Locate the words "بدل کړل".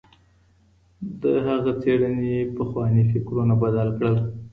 3.63-4.15